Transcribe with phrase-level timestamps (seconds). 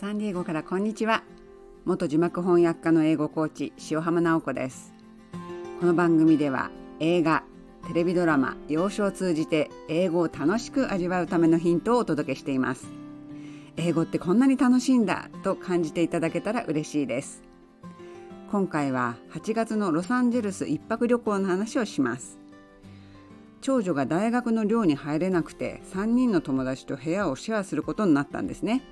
[0.00, 1.24] サンディエゴからこんにちは
[1.84, 4.94] 元字幕翻訳家の英語コーチ塩浜直子です
[5.80, 7.42] この番組では映画
[7.88, 12.86] テレビドラマ洋書を通じて英語を楽しく味わうためのヒントをお届けしています
[13.76, 17.42] 英語ってこんなに楽しいんだと感じていただけたら嬉しいです
[18.52, 22.38] 今回は8月のロサンゼルス一泊旅行の話をします
[23.62, 28.84] 長女が大学の寮に入れなくて3人の友達と部屋をシェアすることになったんですね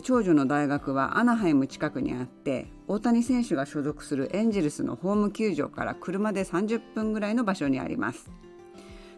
[0.00, 8.30] 長女の大学はアナハイム近くにあって大谷選手が所属するエンジェルスのホーム球場から車で30分ぐらいの場所にあります。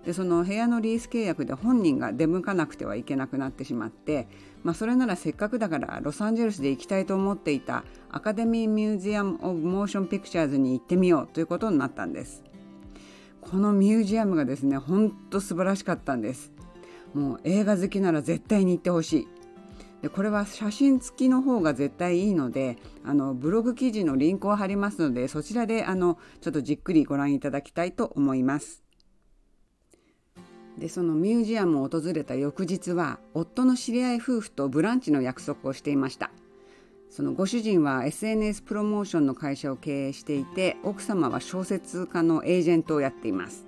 [0.05, 4.29] でその部屋のリース契約で本人が出向かなくてはいけなくなってしまって、
[4.63, 12.45] まあ、それならせっかくだからロサンゼルスで行きたいと思っていた Academy Museum of Motion Pictures に行ってみようということになったんです。
[13.41, 16.53] このミュージアムがですねほんと素晴らしかったんです。
[17.15, 19.29] もう映画好きなら絶対に行ってほしい。
[20.05, 28.85] でこれは写真付きの方が絶対いいのであのブログ記事のリンクを貼りますのでそちらであのちょっとじっくりご覧いただきたいと思います。
[30.77, 36.33] でそのミュージアムを訪れた翌日は夫の知り合い夫婦とブランチの約束をしていました
[37.09, 43.67] そのご主人は SNS プロモーションの会社を経営していて奥様は小説家のエージェントをやっています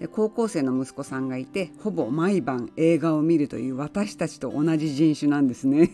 [0.00, 5.90] で高校生の息子さんがいてほぼ毎晩映画を見るという私たちと同じ人種なんですね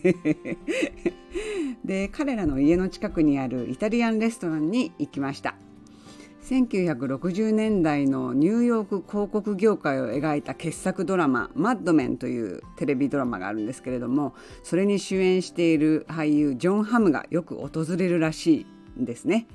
[1.85, 5.55] で彼らの家の近くにあるイタリアンレストランに行きました
[6.43, 18.65] 1960年代のニューヨーク広告業界を描いた傑作ドラマ「マッドメン」というテレビドラマがあるんですけれどもそれに主演している俳優ジョン・ハムがよく訪れるらし
[18.97, 19.47] いんですね。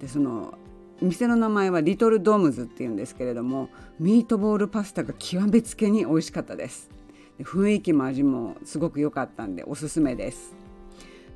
[0.00, 0.54] でその
[1.02, 6.90] 店の名前はリトルドームズっていうんですけれどもミートボールパスタが極めつけに美味しかったです。
[7.40, 10.54] 雰囲気も味もすごく良かったんでおすすめです。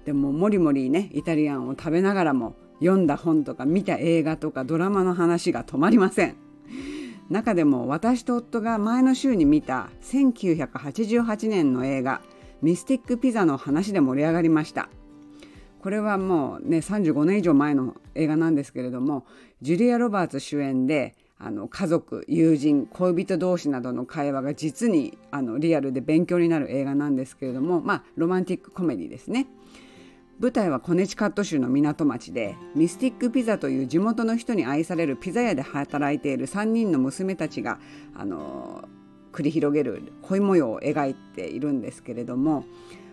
[0.05, 6.37] でももりもりねイタリアンを食べながらも読んだ本とか見た映画とかドラマの話が止まりません。
[7.29, 12.23] 中でも私と夫が前の週に見た1988年の映画
[12.63, 14.89] 「ミスティック・ピザ」の話で盛り上がりました。
[15.81, 19.25] これはもうね35年以上前の映画なんですけれども
[19.63, 29.47] ジュリア・ロバーツ主演であの家族友人恋人同士などの会話が実にあのリアルで勉強になる映画なんですけれどもまあロマンティックコメディですね。
[30.39, 37.79] 舞台はコネチカット州の港町でミスティックピザという地元の人に愛されるピザ屋で働いている3人の娘たちが
[38.15, 38.87] あの
[39.33, 42.65] 繰り広げる恋模様を描いているんですけれども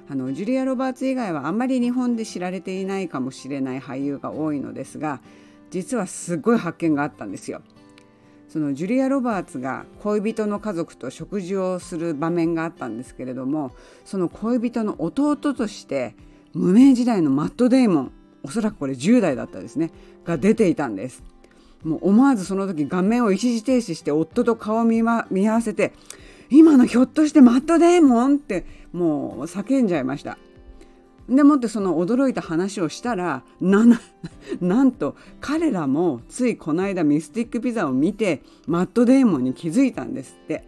[0.09, 5.21] あのジュリア・ロバーツ以外はあまり日本で知られていないかもしれない俳優が多いのですが
[5.71, 7.61] 実はすごい発見があったんですよ。
[8.49, 13.71] そのジュリア・ロバーツが恋人の家族と食事をする場面があったんですけれども
[14.05, 16.15] その恋人の弟として
[16.53, 18.11] 無名時代のマット・デイモン
[18.43, 19.89] おそらくこれ10代だったですね
[20.23, 21.23] が出ていたんです。
[21.83, 25.93] もう思わずその時画面を一時停止して夫と顔を見,、ま、見合わせて
[26.55, 30.37] 今のひょっとしてマットデーモンってもう叫んじゃいました。
[31.27, 33.85] でもってその驚いた話をしたらな
[34.61, 40.67] なんと彼らもついこの間ミスティックピザを見てマットデーモンに気づいたんですって。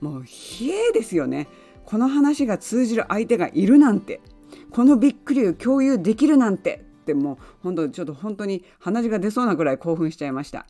[0.00, 1.46] もうひえですよね。
[1.84, 4.20] この話が通じる相手がいるなんて。
[4.70, 6.84] このびっくりを共有できるなんて。
[7.02, 10.66] ってもう本当ちょっと本当に鼻血が出そうなくらい興奮しちゃいました。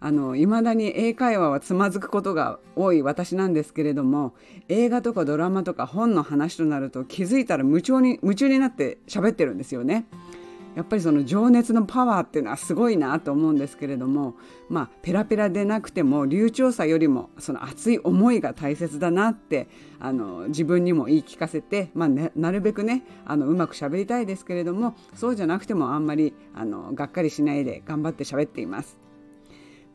[0.00, 4.34] あの未だに英会話はつまずくことが多い私なんですけれども
[4.68, 10.06] 映画とかドラマとか本の話となると気づいたら夢中に夢中になって喋ってるんですよね。
[10.76, 14.34] やっぱりその情熱のパワーっていうのはすごいなと思うんですけれども
[14.68, 19.68] まあペラペラでなくても流暢さよりもその熱い思いが大切だなって
[19.98, 29.05] あの自分にも言い聞かせて、まあね、なるべくねあのうまく喋りたいですけれどもそうじゃなくてもあんまりあのがっかりしないで頑張って喋っています。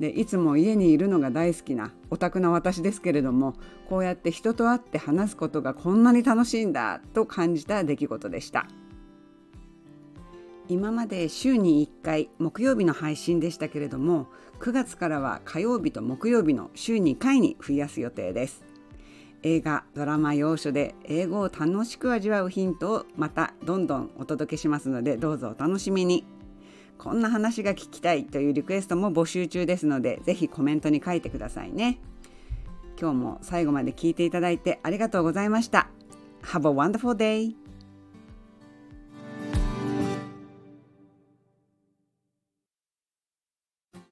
[0.02, 3.54] でいつも家にいるのが大好きなオタクな私ですけれども
[3.88, 8.68] こうやって人と会って話すことがこんなに楽しいんだと感じた出来事でした。
[10.68, 14.28] 今まで週に1回木曜日の配信でしたけれども
[14.60, 18.64] 9月からは火曜日と木曜日の週2回に増やす予定です。
[19.44, 26.41] 映画ドラマ要所で英語を楽しく味わうヒントをまたどんどんお届けしますのでどうぞお楽しみに。
[27.02, 32.00] こんな話が聞きたいというリクエストも募集中ですので、ぜひコメントに書いてくださいね。
[33.00, 35.90] 今日も最後まで聞いていただいてありがとうございました。
[36.44, 37.61] Have a wonderful day!